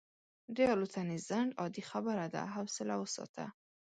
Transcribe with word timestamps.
د 0.55 0.57
الوتنې 0.73 1.17
ځنډ 1.27 1.49
عادي 1.59 1.83
خبره 1.91 2.25
ده، 2.33 2.43
حوصله 2.55 2.95
وساته. 3.01 3.45